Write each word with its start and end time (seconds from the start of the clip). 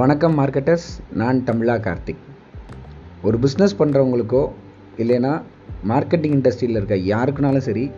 வணக்கம் 0.00 0.34
மார்க்கெட்டர்ஸ் 0.38 0.86
நான் 1.20 1.38
தமிழா 1.46 1.74
கார்த்திக். 1.84 2.20
ஒரு 3.22 3.38
பிஸ்னஸ் 3.44 3.74
பண்ணுறவங்களுக்கோ 3.78 4.42
இல்லைன்னா 5.02 5.32
மார்க்கெட்டிங் 5.88 6.34
இண்டஸ்ட்ரியில் 6.36 6.78
இருக்க 6.78 6.96
யாருக்குனாலும் 7.10 7.64
சரி 7.66 7.90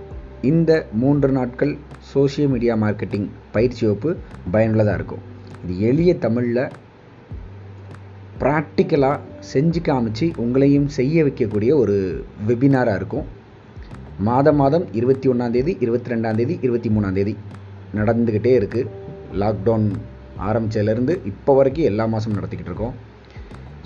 இந்த 0.51 0.71
மூன்று 0.93 1.29
நாட்கள் 1.29 1.73
சோஷியல் 2.13 2.51
மீடியா 2.51 2.75
மார்க்கெட்டிங் 2.85 3.27
பயிற்சி 3.53 3.87
வகுப்பு 3.87 4.17
பயனுள்ளதாக 4.51 4.97
இருக்கும். 4.99 5.23
இது 5.65 5.81
எளிய 5.89 6.15
தமிழில் 6.25 6.63
ப்ராக்டிக்கலாக 8.43 9.19
செஞ்சு 9.53 9.83
காமிச்சு 9.91 10.29
உங்களையும் 10.45 10.89
செய்ய 10.99 11.25
வைக்கக்கூடிய 11.25 11.75
ஒரு 11.83 12.25
வெபினாராக 12.47 13.01
இருக்கும். 13.03 13.27
மாதம் 14.31 14.57
மாதம் 14.57 14.87
இருபத்தி 14.93 15.29
ஒன்றாந்தேதி 15.29 15.75
இருபத்தி 15.87 16.15
ரெண்டாந்தேதி 16.15 16.57
இருபத்தி 16.63 16.91
மூணாந்தேதி 16.97 17.37
நடந்துக்கிட்டே 18.01 18.55
இருக்குது 18.63 18.89
லாக்டவுன் 19.43 19.87
ஆரம்பித்ததுலேருந்து 20.49 21.15
இப்போ 21.31 21.53
வரைக்கும் 21.59 21.89
எல்லா 21.91 22.05
மாதமும் 22.13 22.39
நடத்திக்கிட்டு 22.39 22.73
இருக்கோம். 22.73 22.95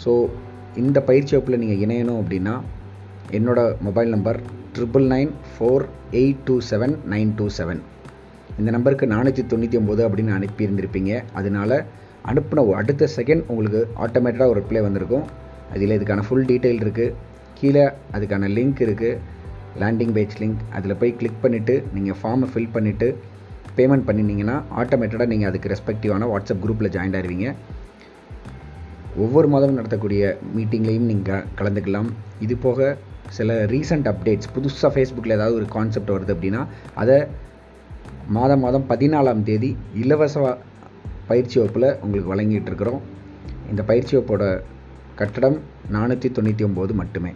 ஸோ 0.02 0.12
இந்த 0.82 0.98
பயிற்சி 1.08 1.32
வகுப்பில் 1.34 1.60
நீங்கள் 1.62 1.82
இணையணும் 1.84 2.20
அப்படின்னா 2.22 2.54
என்னோடய 3.36 3.76
mobile 3.86 4.10
number 4.14 4.38
triple 4.74 5.06
nine 5.12 5.30
four 5.52 5.84
eight 6.20 6.42
two 6.48 6.56
seven 6.70 6.94
nine 7.12 7.30
two 7.38 7.46
seven 7.58 7.80
இந்த 8.60 8.70
நம்பருக்கு 8.74 9.06
நானூற்றி 9.14 9.42
தொண்ணூற்றி 9.52 9.78
ஒம்பது 9.80 10.02
அப்படின்னு 10.06 10.32
அனுப்பியிருந்திருப்பீங்க. 10.38 11.12
அதனால் 11.38 11.76
அனுப்பின 12.30 12.62
அடுத்த 12.80 13.08
செகண்ட் 13.16 13.46
உங்களுக்கு 13.52 13.80
ஆட்டோமேட்டடாக 14.04 14.52
ஒரு 14.52 14.60
ரிப்ளை 14.62 14.82
வந்திருக்கும். 14.86 15.24
அதில் 15.74 15.94
இதுக்கான 15.96 16.24
ஃபுல் 16.26 16.46
டீட்டெயில் 16.50 16.82
இருக்குது 16.84 17.14
கீழே 17.58 17.84
அதுக்கான 18.16 18.48
லிங்க் 18.56 18.80
இருக்குது 18.86 19.18
லேண்டிங் 19.80 20.12
பேஜ் 20.16 20.36
லிங்க் 20.42 20.60
அதில் 20.76 20.98
போய் 21.00 21.16
கிளிக் 21.20 21.42
பண்ணிவிட்டு 21.44 21.74
நீங்கள் 21.96 22.18
ஃபார்மை 22.20 22.46
ஃபில் 22.52 22.72
பண்ணிவிட்டு 22.76 23.08
பேமெண்ட் 23.78 24.06
பண்ணினீங்கன்னா 24.08 24.56
ஆட்டோமேட்டடாக 24.80 25.30
நீங்கள் 25.32 25.50
அதுக்கு 25.50 25.72
ரெஸ்பெக்டிவான 25.72 26.28
வாட்ஸ்அப் 26.32 26.62
குரூப்பில் 26.64 26.92
ஜாயின் 26.96 27.16
ஆயிருவீங்க. 27.18 27.48
ஒவ்வொரு 29.24 29.48
மாதமும் 29.52 29.78
நடத்தக்கூடிய 29.80 30.22
மீட்டிங்லேயும் 30.56 31.10
நீங்கள் 31.12 31.44
கலந்துக்கலாம். 31.58 32.08
இது 32.46 32.56
போக 32.66 32.88
சில 33.36 33.54
ரீசண்ட் 33.72 34.08
அப்டேட்ஸ் 34.10 34.50
புதுசாக 34.56 34.90
ஃபேஸ்புக்கில் 34.94 35.36
ஏதாவது 35.36 35.56
ஒரு 35.60 35.66
கான்செப்ட் 35.76 36.12
வருது 36.14 36.34
அப்படின்னா 36.36 36.62
அதை 37.02 37.16
மாதம் 38.36 38.62
மாதம் 38.64 38.86
பதினாலாம் 38.90 39.42
தேதி 39.48 39.70
இலவச 40.02 40.36
பயிற்சி 41.30 41.56
வகுப்பில் 41.60 41.88
உங்களுக்கு 42.04 42.32
வழங்கிட்டு 42.32 42.70
இருக்கிறோம். 42.72 43.00
இந்த 43.70 43.82
பயிற்சி 43.90 44.12
வகுப்போட 44.16 44.44
கட்டடம் 45.20 45.58
நானூற்றி 45.94 46.28
தொண்ணூற்றி 46.36 46.64
ஒம்பது 46.68 46.94
மட்டுமே. 47.02 47.32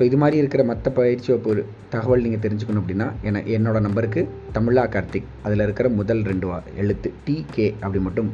ஸோ 0.00 0.04
இது 0.08 0.16
மாதிரி 0.16 0.36
இருக்கிற 0.36 0.62
மற்ற 0.64 0.90
பயிற்சி 0.90 1.28
வகுப்பு 1.32 1.64
தகவல் 1.94 2.22
நீங்கள் 2.24 2.42
தெரிஞ்சுக்கணும் 2.44 2.80
அப்படின்னா 2.82 3.06
என 3.22 3.40
என்னோடய 3.56 3.80
நம்பருக்கு 3.86 4.20
தமிழா 4.54 4.84
கார்த்திக். 4.94 5.26
அதில் 5.42 5.62
இருக்கிற 5.66 5.88
முதல் 5.88 6.22
ரெண்டு 6.22 6.46
வா 6.46 6.62
எழுத்து 6.82 7.12
டிகே 7.26 7.66
அப்படி 7.80 8.00
மட்டும் 8.06 8.30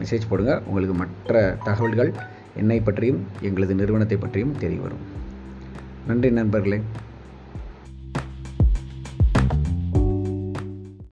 மெசேஜ் 0.00 0.26
போடுங்க. 0.28 0.62
உங்களுக்கு 0.66 0.94
மற்ற 0.94 1.56
தகவல்கள் 1.64 2.10
என்னை 2.56 2.80
பற்றியும் 2.80 3.20
எங்களது 3.40 3.74
நிறுவனத்தை 3.74 4.18
பற்றியும் 4.24 4.54
தெரிய 4.58 4.80
வரும். 4.80 5.04
நன்றி 6.06 6.30
நண்பர்களே. 6.30 6.80